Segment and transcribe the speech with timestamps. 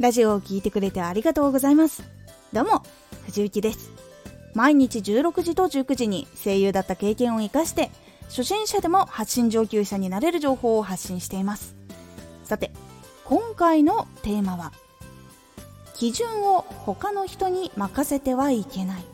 [0.00, 2.02] ラジオを聴いてくれてありがとうございます。
[2.54, 2.82] どうも
[3.26, 3.90] 藤幸です。
[4.54, 7.90] 毎日16時と19時に声優だった経験を生かして
[8.30, 11.76] 初心者でも発信上級者になれる情報を発信しています。
[12.44, 12.72] さて
[13.26, 14.72] 今回のテーマは
[15.94, 19.04] 基準を他の人に任せてはいけない。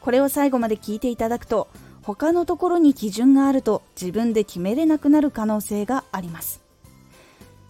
[0.00, 1.68] これを最後まで聞いていただくと
[2.02, 6.60] 他のところに基準があると自分で決めれなくなる可能性があります。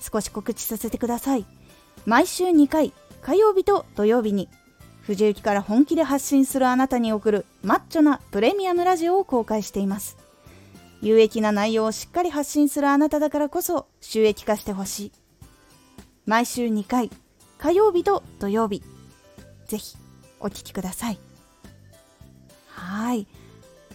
[0.00, 1.57] 少し告知させてください。
[2.06, 4.48] 毎週2回火曜日と土曜日に
[5.02, 10.18] 藤雪から本気で発信するあなたに送るマッチョなプレミアムラジオを公開しています。
[11.00, 15.12] 有益な内容をしっかり発信するあなただからこそ収益化してほしい。
[16.26, 17.10] 毎週2回
[17.56, 18.82] 火曜日と土曜日。
[19.66, 19.96] ぜひ
[20.40, 21.18] お聴きください。
[22.66, 23.26] はい。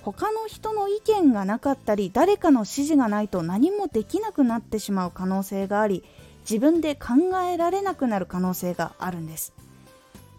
[0.02, 6.04] 他の人の意見がなかったり誰かの指示がないと何もできなくなってしまう可能性があり
[6.50, 9.54] 自分で考えられなくなる可能性があるんです。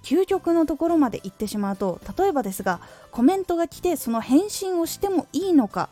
[0.03, 2.81] 究極のところまで行ってしまうと例えばですが
[3.11, 5.89] コメントが来てその返信をしてもいいのか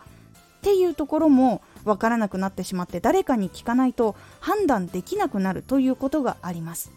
[0.59, 6.93] っていうところもわからなくなってしまって誰かに聞かないと判断できなくなるということがあります。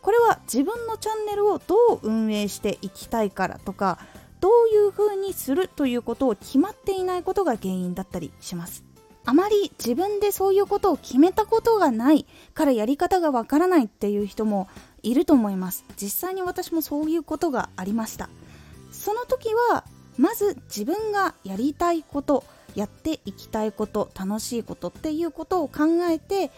[0.00, 4.00] これは自分のチャンネルをどう運営していきたいからとか
[4.40, 8.91] どういう風にするということを決まっていないことが原因だったりします。
[9.24, 14.68] あまり自分でそういうことを決めたことがないからやり方がわからないっていう人も
[15.02, 15.84] いると思います。
[15.96, 18.28] 実際に私もそういうことがありました。
[18.90, 19.84] その時は
[20.18, 26.50] まず自分がやりたいことやっていきたいこと楽しいことっていうことを考えて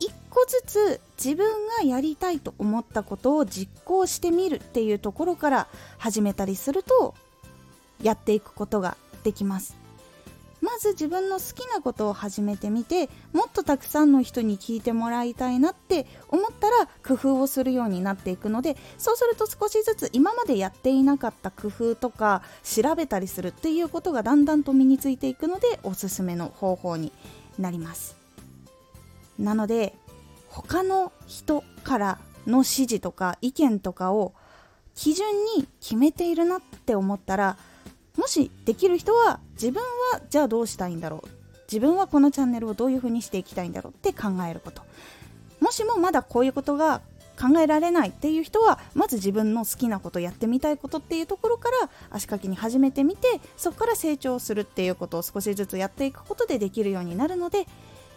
[0.00, 1.48] 一個ずつ自分
[1.78, 7.14] がやりたいと思ったことを実行してみるっていうところから始めたりすると
[8.02, 9.77] やっていくことができます。
[10.78, 27.12] ず自分の好きなことを始めてみてもっとたくさんの人に聞いてもらいたいなって思ったら工夫をするようになっていくのでそうすると少しずつ今までやっていなかった工夫とか調べたりするっていうことがだんだんと身についていくのでおすすめの方法に
[27.58, 28.16] なります。
[29.38, 29.94] なので
[30.48, 34.32] 他の人からの指示とか意見とかを
[34.94, 35.26] 基準
[35.56, 37.56] に決めているなって思ったら
[38.18, 41.28] もしできる人は自分はじゃあどうしたいんだろう？
[41.70, 44.82] 自分はこのチャンネルをどういうふうにしていきたいんだろうって考えること
[45.60, 47.00] もしもまだこういうことが
[47.40, 57.66] 考えられないっていう人はまず自分の好きなことやってみたいことっていうところから足掛けに始めてみてそこから成長するっていうことを少しずつやっていくことでできるようになるので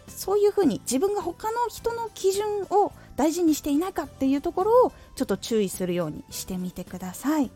[0.08, 7.50] そういうふうに自分が他の人の基準を大事にしていないかっていうところをちょっと注意するようにしてみてください。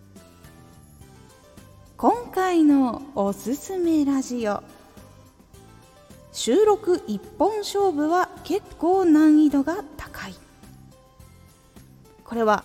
[1.98, 4.62] 今回のおすすめラジオ。
[6.30, 10.34] 収録一本勝負は結構難易度が高い。
[12.22, 12.64] これは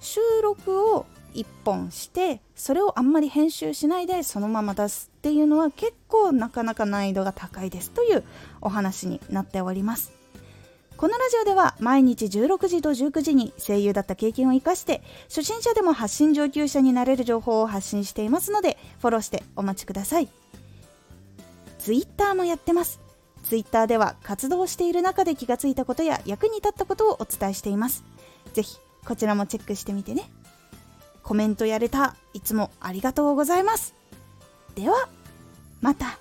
[0.00, 1.04] 収録を
[1.34, 8.24] 1本してそれをあんまり編集しないでそのまま出すっていうのは結構なかなか難易度が高いですという
[8.62, 10.19] お話になっております。
[10.96, 20.28] このラジオでは毎日16時と19時に声優だった経験を生かして初心者でも発信上級者になれる情報を発信していますのでフォローしてお待ちください。
[21.78, 23.00] Twitter もやってます。
[23.44, 28.04] Twitter では活動している中で気がついたことや役に立ったことをお伝えしています。
[28.52, 30.30] ぜひこちらもチェックしてみてね。
[31.22, 32.14] コメントやれた。
[32.34, 33.94] いつもありがとうございます。
[34.74, 35.08] では
[35.80, 36.19] また。